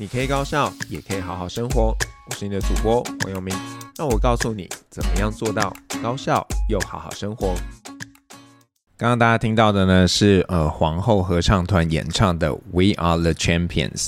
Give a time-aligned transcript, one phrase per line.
[0.00, 1.94] 你可以高效，也可以好好生活。
[2.30, 3.54] 我是你的主播黄友明，
[3.98, 5.70] 让我告诉你怎么样做到
[6.02, 7.54] 高效又好好生活。
[8.96, 14.06] 刚刚大家听到的呢是呃皇后合唱团演唱的《We Are the Champions》。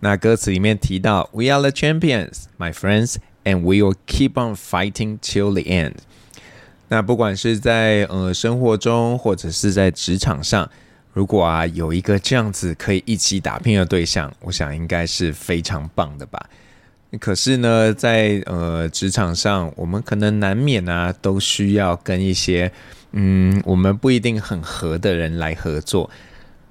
[0.00, 3.14] 那歌词里面提到 “We are the champions, my friends,
[3.44, 5.94] and we will keep on fighting till the end。”
[6.88, 10.70] 那不管是在呃生活中，或者是在职场上。
[11.14, 16.50] 如果啊有一个这样子可以一起打拼的对象，我想应该是非常棒的吧。
[17.20, 22.70] 可是呢，在呃职场上，我们可能难免啊都需要跟一些
[23.12, 26.10] 嗯我们不一定很合的人来合作。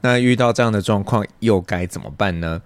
[0.02, 2.62] 那遇到这样的状况又该怎么办呢？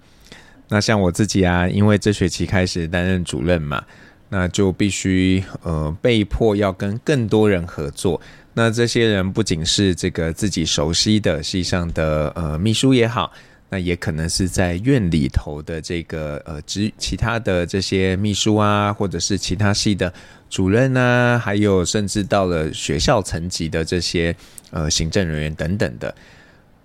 [0.70, 3.84] 那像我自己啊，因为这学期开始担任主任嘛，
[4.30, 8.20] 那就必须呃被迫要跟更多人合作。
[8.58, 13.32] 那这些人不仅是这个自己熟悉的系上的呃秘书也好，
[13.68, 20.12] 那也可能是在院里头的这个呃职其他的这些秘书啊，或者是其他系的
[20.50, 24.34] 主任啊，还有甚至到了学校层级的这些
[24.72, 26.12] 呃行政人员等等的。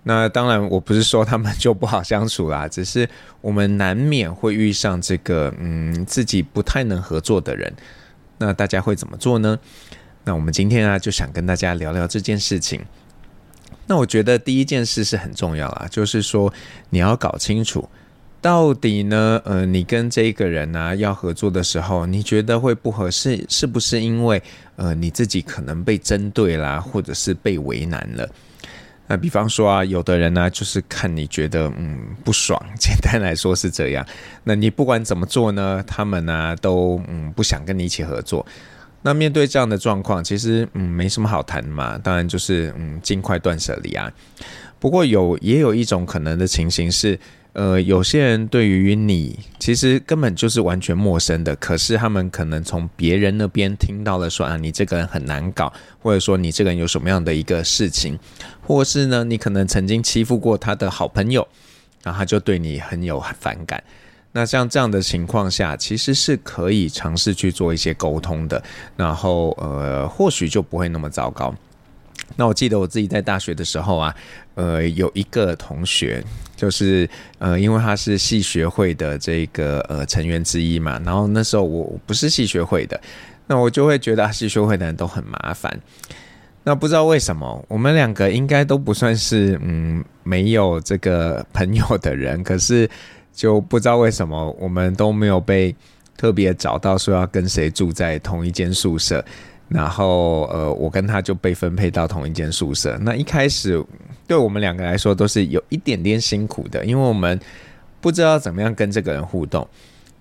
[0.04, 3.08] 那当然，我不是说他们就不好相处啦， 只是
[3.40, 7.74] 我们难免会遇上这个嗯自己不太能合作的人。
[8.38, 9.58] 那大家会怎么做呢？
[10.24, 12.80] 那我们今天啊，就想跟大家聊聊这件事情。
[13.86, 16.52] 那我觉得第一件事是很重要啊，就是说
[16.88, 17.86] 你要搞清楚，
[18.40, 24.42] 到底呢，呃，你跟这个人呢、要合作的时候，你觉得会不合适，是不是因为
[24.76, 28.26] 呃你自己可能被针对啦，或者是被为难了？
[29.06, 34.06] 那比方说啊，有的人呢、就是看你觉得嗯不爽， 简单来说是这样。
[34.44, 38.46] 那你不管怎么做呢，他们呢、都嗯不想跟你一起合作。
[39.06, 44.10] 那面对这样的状况，其实嗯没什么好谈嘛，当然就是嗯尽快断舍离啊。
[44.78, 47.18] 不过有也有一种可能的情形是，
[47.52, 58.18] 呃有些人对于你其实根本就是完全陌生的，可是他们可能从别人那边听到了说啊你这个人很难搞，或者说你这个人有什么样的一个事情，
[58.62, 61.46] 或是呢你可能曾经欺负过他的好朋友，
[62.02, 63.84] 然后他就对你很有反感。
[64.36, 68.60] 那像这样的情况下，其实是可以尝试去做一些沟通的，
[68.96, 71.54] 然后呃，或许就不会那么糟糕。
[72.34, 74.12] 那我记得我自己在大学的时候啊，
[74.56, 76.20] 呃，有一个同学，
[76.56, 77.08] 就是
[77.38, 83.00] 呃，因为他是系学会的这个呃成员之一嘛，然后那时候我不是系学会的，
[83.46, 85.80] 那我就会觉得系学会的人都很麻烦。
[86.64, 92.90] 那不知道为什么，我们两个应该都不算是嗯没有这个朋友的人，可是。
[93.34, 95.74] 就不知道为什么我们都没有被
[96.16, 99.22] 特别找到说要跟谁住在同一间宿舍，
[99.68, 102.96] 然后呃，我跟他就被分配到同一间宿舍。
[103.02, 103.84] 那一开始
[104.26, 107.38] 对我们两个来说都是有一点点辛苦的，因为我们
[108.00, 109.66] 不知道怎么样跟这个人互动。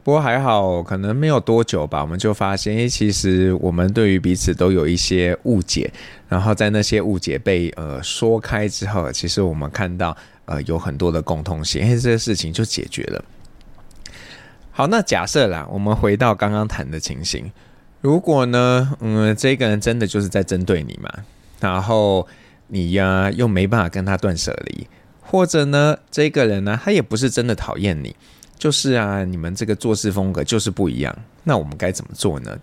[0.03, 5.89] 不过还好，可能没有多久吧，我们就发现，诶，其实我们对于彼此都有一些误解。
[6.27, 10.17] 然后在那些误解被呃说开之后，其实我们看到。
[10.45, 13.23] 呃，有很多的共通性，哎，这个事情就解决了。
[14.71, 17.51] 好，那假设啦，我们回到刚刚谈的情形，
[18.01, 21.09] 如果呢，嗯，这个人真的就是在针对你嘛，
[21.59, 22.27] 然后
[22.67, 24.87] 你呀、又没办法跟他断舍离，
[25.21, 28.15] 或者呢，这个人呢，他也不是真的讨厌你，
[28.57, 32.57] 就是啊，你们这个做事风格就是不一样，那我们该怎么做呢？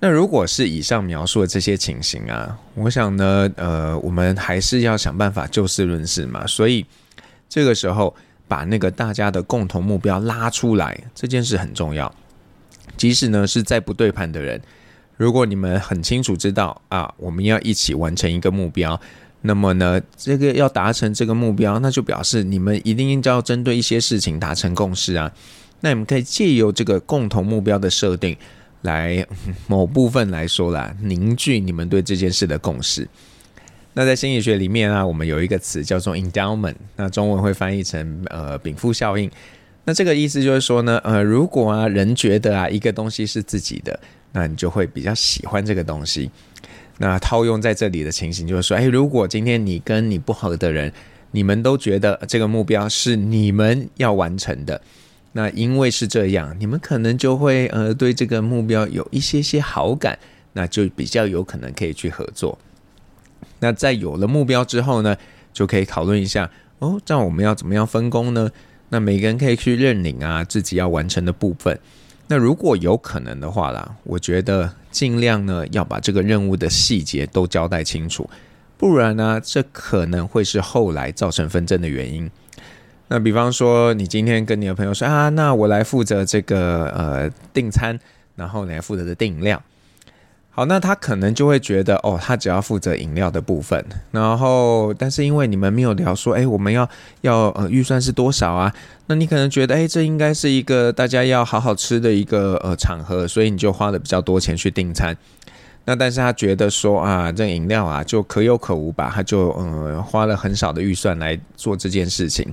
[0.00, 6.46] 那如果是以上描述的这些情形啊，我想呢，呃，我们还是要想办法就事论事嘛。
[6.46, 6.86] 所以
[7.48, 8.14] 这个时候
[8.46, 12.14] 把那个大家的共同目标拉出来，这件事很重要。
[12.96, 14.60] 即使呢是在不对盘的人，
[15.16, 19.00] 如果你们很清楚知道啊，我们要一起完成一个目标，
[19.40, 25.32] 那么呢，这个要达成这个目标，那就表示你们一定要针对一些事情达成共识啊。
[25.80, 28.36] 那你们可以借由这个共同目标的设定。
[28.82, 29.26] 来
[29.66, 33.08] 某部分来说啦，凝聚你们对这件事的共识。
[33.94, 39.28] 那在心理学里面啊，我们有一个词叫做 endowment，那中文会翻译成呃禀赋效应。
[39.84, 43.98] 那这个意思就是说呢，呃，如果啊人觉得啊一个东西是自己的，
[44.32, 46.30] 那你就会比较喜欢这个东西。
[46.98, 50.92] 那套用在这里的情形就是说，哎，如果今天你跟你不合的人，
[51.30, 54.80] 你们都觉得这个目标是你们要完成的。
[55.32, 60.18] 那因为是这样，你们可能就会呃对这个目标有一些些好感，
[60.54, 62.58] 那就比较有可能可以去合作。
[63.60, 65.16] 那在有了目标之后呢，
[65.52, 68.50] 就可以讨论一下哦，这样我们要怎么样分工呢？
[68.88, 71.78] 那每个人可以去认领啊自己要完成的部分。
[72.28, 78.28] 那如果有可能的话啦，我觉得尽量呢要把这个任务的细节都交代清楚，
[78.76, 82.30] 不然呢这可能会是后来造成纷争的原因。
[83.08, 87.98] 那比方说，你今天跟你的朋友说啊，那我来负责这个呃订餐，
[88.36, 89.62] 然后你来负责的订饮料。
[90.50, 96.88] 好，那他可能就会觉得哦，他只要负责饮料的部分，然后但是因为你们没有聊说，哎，我们要
[97.20, 98.74] 要呃预算是多少啊？
[99.06, 105.16] 那你可能觉得，哎，这应该是一个大家要好好吃的一个呃场合，所以你就花了比较多钱去订餐。
[105.84, 112.52] 那但是他觉得说啊，这饮料啊就可有可无吧，他就呃花了很少的预算来做这件事情。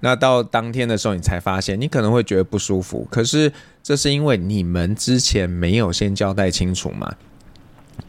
[0.00, 3.06] 那到当天的时候，你才发现，你可能会觉得不舒服。
[3.10, 3.50] 可是
[3.82, 7.14] 这是因为你们之前没有先交代清楚嘛。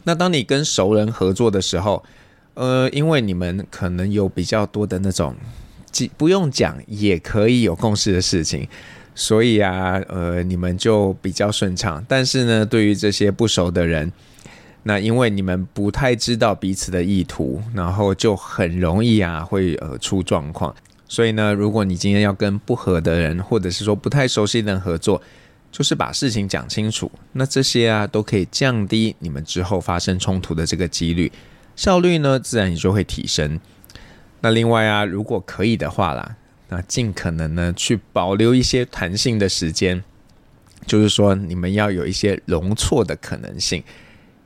[0.04, 2.04] 那当你跟熟人合作的时候，
[2.54, 5.34] 呃，因为你们可能有比较多的那种，
[6.18, 8.68] 不用讲也可以有共识的事情，
[9.14, 12.04] 所以啊，呃，你们就比较顺畅。
[12.06, 14.12] 但是呢，对于这些不熟的人，
[14.82, 20.74] 那因为你们不太知道彼此的意图，然后就很容易啊会呃出状况。
[21.08, 25.22] 所以呢，如果你今天要跟不合的人，或者是说不太熟悉的人合作，
[25.70, 31.30] 就是把事情讲清楚，那这些啊都可以降低你们之后发生冲突的这个几率，
[31.76, 33.60] 效率呢自然也就会提升。
[34.40, 36.36] 那另外啊，如果可以的话啦，
[36.68, 40.02] 那尽可能呢去保留一些弹性的时间，
[40.86, 43.82] 就是说你们要有一些容错的可能性。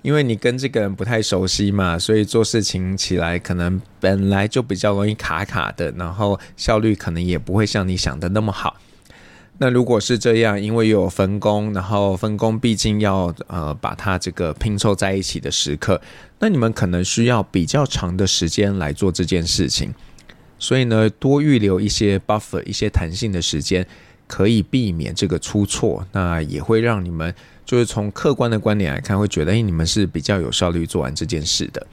[0.02, 8.76] 因为你跟这个人不太熟悉嘛，所以做事情起来可能本来就比较容易卡卡的，然后效率可能也不会像你想的那么好。
[9.58, 16.00] 那如果是这样，因为有分工，然后分工毕竟要呃把它这个拼凑在一起的时刻，
[16.38, 19.94] 那你们可能需要比较长的时间来做这件事情。
[20.58, 23.86] 所以呢，多预留一些 buffer，一些弹性的时间，
[24.30, 27.34] 可以避免这个出错，那也会让你们。
[27.66, 31.84] 就是从客观的观点来看，会觉得，哎，你们是比较有效率做完这件事的。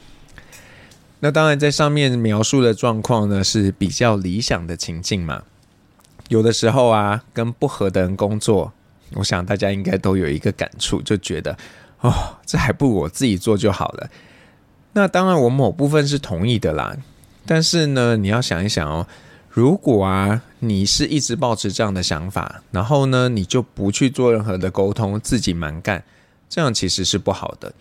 [1.19, 5.44] 那当然，在上面描述的状况呢，是比较理想的情境嘛。
[6.30, 8.72] 有的时候啊，跟不合的人工作，
[9.13, 11.57] 我想大家应该都有一个感触，就觉得，
[12.01, 14.10] 哦，这还不如我自己做就好了。
[14.94, 16.95] 那当然，我某部分是同意的啦。
[17.45, 19.07] 但是呢，你要想一想哦。
[19.49, 26.03] 如果啊，你是一直抱持这样的想法，然后呢，你就不去做任何的沟通，自己蛮干，
[26.47, 27.73] 这样其实是不好的。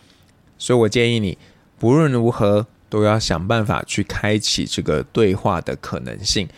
[0.56, 1.36] 所以我建议你，
[1.78, 6.48] 不论如何都要想办法去开启这个对话的可能性。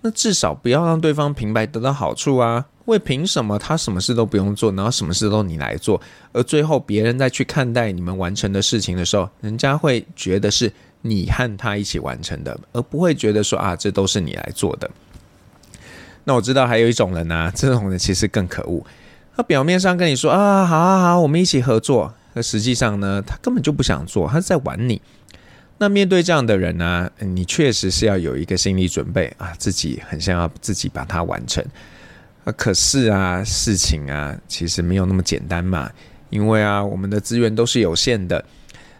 [0.00, 2.66] 那至少不要让对方平白得到好处啊。
[2.86, 6.00] 为凭什么他什么事都不用做，然后什么事都你来做，
[6.32, 10.72] 而最后别人再去看待你们完成的事情的时候，人家会觉得是。
[11.02, 14.90] 你和他一起完成的，而不会觉得说啊，这都是你来做的。
[16.24, 18.84] 那我知道还有一种人呢、 这种人其实更可恶。
[19.36, 25.00] 他表面上跟你说啊，好啊好，我们一起合作，可实际上呢，他根本就不想做，他是在玩你。
[25.78, 31.64] 那面对这样的人呢、你确实是要有一个心理准备啊，自己很想要自己把它完成。
[32.44, 35.90] 啊，可是啊，事情啊，其实没有那么简单嘛，
[36.30, 38.44] 因为啊，我们的资源都是有限的。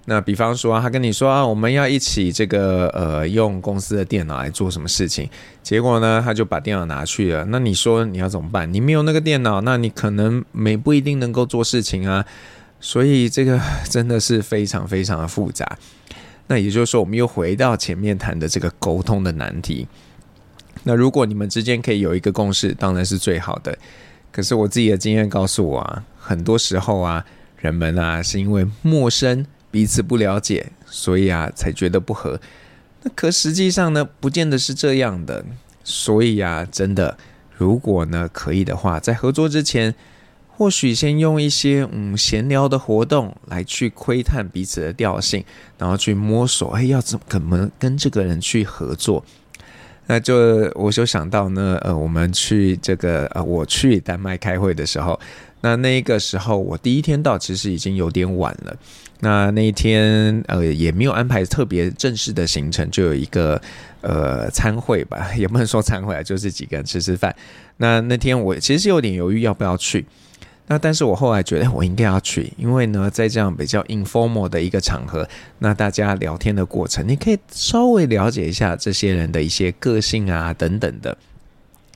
[0.06, 5.30] 那比方说，他跟你说啊，我们要一起这个呃用公司的电脑来做什么事情，
[5.62, 7.44] 结果呢，他就把电脑拿去了。
[7.50, 8.72] 那你说你要怎么办？
[8.74, 12.26] 你没有那个电脑，那你可能没不一定能够做事情啊。
[12.80, 15.78] 所以这个真的是非常非常的复杂。
[16.48, 19.86] 那也就是说，我们又回到前面谈的这个沟通的难题。
[20.82, 23.78] 那如果你们之间可以有一个共识，当然是最好的。
[24.32, 27.24] 可是我自己的经验告诉我啊，很多时候啊，
[27.60, 29.46] 人们啊是因为陌生。
[29.72, 32.40] 彼此不了解，所以啊，才觉得不合。
[33.02, 35.44] 那可实际上呢，不见得是这样的。
[35.82, 37.18] 所以啊，真的，
[37.56, 39.92] 如果呢可以的话，在合作之前，
[40.46, 45.44] 或许先用一些嗯闲聊的活动来去窥探彼此的调性，
[45.78, 49.24] 然后去摸索，哎，要怎么怎么跟这个人去合作。
[50.06, 55.18] 那就我就想到呢，呃，我们去这个呃，我去丹麦开会的时候，
[55.62, 58.76] 那那个时候我第一天到，其实已经有点晚了。
[59.20, 63.60] 那那一天，呃，也没有安排特别正式的行程，就有一个
[64.00, 67.34] 呃餐会吧， 也不能说餐会啊，就是几个人吃吃饭。
[67.76, 70.04] 那那天我其实有点犹豫要不要去，
[70.66, 75.28] 那但是我后来觉得我应该要去，因为呢，在这样比较 informal 的一个场合，
[75.60, 81.16] 那大家聊天的过程，你可以稍微了解一下这些人的一些个性啊等等的，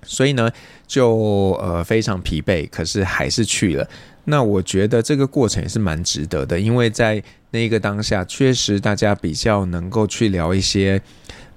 [0.07, 0.51] 所以呢，
[0.87, 3.87] 就呃非常疲惫，可是还是去了。
[4.25, 11.01] 那我觉得这个过程也是蛮值得的，因为在那个当下，确实大家比较能够去聊一些，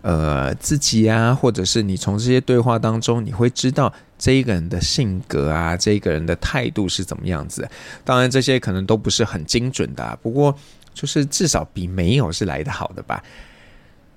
[0.01, 7.67] 呃，自己啊，或者是你从这些对话当中，你会知道这一个人的性格啊，这一个人的态度是怎么样子。
[8.03, 10.55] 当然，这些可能都不是很精准的啊，不过
[10.93, 13.23] 就是至少比没有是来得好的吧。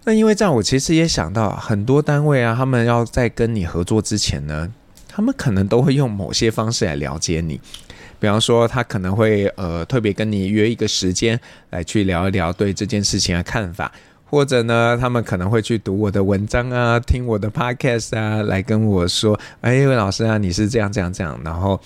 [0.04, 4.68] 那因为这样，我其实也想到很多单位啊，他们要在跟你合作之前呢，
[5.08, 7.60] 他们可能都会用某些方式来了解你。
[8.18, 11.38] 比方说，他可能会呃特别跟你约一个时间
[11.70, 13.90] 来去聊一聊对这件事情的看法，
[14.24, 21.40] 或者呢，他们可能会去读我的文章啊，听我的 podcast 啊，来跟我说，哎，老师啊，你是这样这样这样。
[21.44, 21.80] 然后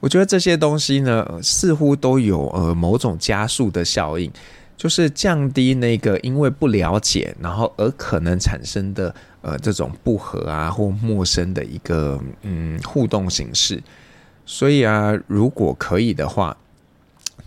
[0.00, 4.28] 我觉得这些东西呢，似乎都有呃某种加速的效应，
[4.78, 13.82] 就是降低那个因为不了解，然后而可能产生的呃这种不和啊或陌生的一个嗯互动形式。
[14.46, 16.56] 所以啊，如果可以的话，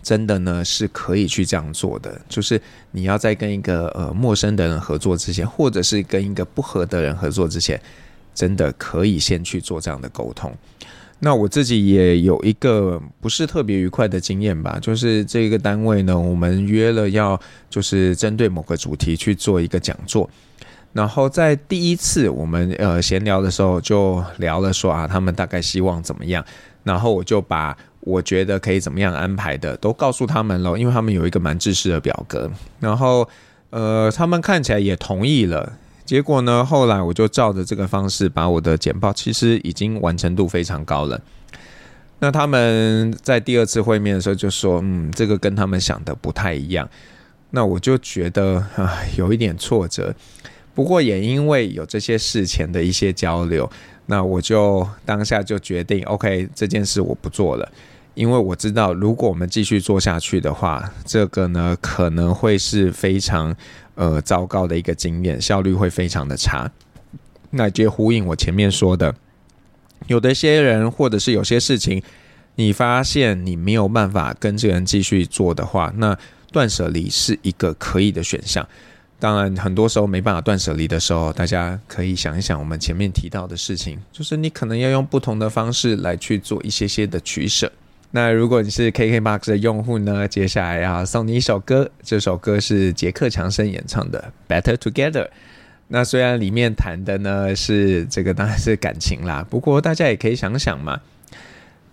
[0.02, 2.20] 真的呢是可以去这样做的。
[2.28, 2.60] 就是
[2.90, 7.80] 你要在跟一个呃陌生的人合作之前，或者是跟一个不合的人合作之前，
[8.34, 10.54] 真的可以先去做这样的沟通。
[11.24, 20.28] 那我自己也有一个不是特别愉快的经验吧，就是这个单位呢，我们约了要就是针对某个主题去做一个讲座。
[20.92, 26.44] 然后在第一次我们呃闲聊的时候，就聊了说啊，他们大概希望怎么样。
[26.82, 32.50] 然后我就把我觉得可以怎么样安排的都告诉他们了，因为他们有一个蛮制式的表格，
[32.80, 33.28] 然后
[33.70, 35.72] 呃，他们看起来也同意了。
[36.04, 41.20] 结果呢，后来我就照着这个方式把我的简报，其实已经完成度非常高了。
[42.18, 46.88] 那他们在第二次会面的时候就说：“嗯，这个跟他们想的不太一样。”
[47.50, 50.14] 那我就觉得啊，有一点挫折。
[50.74, 53.68] 不过也因为有这些事前的一些交流。
[54.06, 57.70] 那我就当下就决定，OK，这件事我不做了，
[58.14, 63.54] 因为我知道，如果我们继续做下去的话，这个呢可能会是非常
[63.94, 66.70] 呃糟糕的一个经验，效率会非常的差。
[67.50, 69.14] 那就呼应我前面说的，
[70.06, 72.02] 有的些人或者是有些事情，
[72.54, 76.16] 你发现你没有办法跟这个人继续做的话，那
[76.50, 78.66] 断舍离是一个可以的选项。
[79.18, 87.70] 当然，很多时候没办法断舍离的时候，大家可以想一想我们前面提到的事情，就是你可能要用不同的方式来去做一些些的取舍。
[88.14, 95.24] 那如果你是 KKBOX 的用户呢，接下来要送你一首歌，这首歌是杰克强森演唱的《Better Together》。
[95.88, 101.00] 那虽然里面谈的呢是这个当然是感情啦，不过大家也可以想想嘛。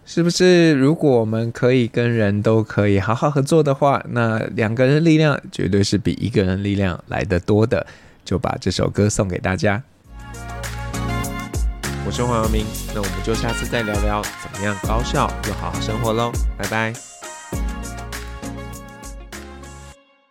[0.05, 7.87] 是不是如果我们可以跟人都可以好好合作的话，那两个人力量绝对是比一个人力量来得多的。
[8.25, 9.81] 就把这首歌送给大家。
[12.05, 14.21] 我是黄耀明，那我们就下次再聊聊
[14.59, 17.18] 怎样高效又好好生活喽，拜拜。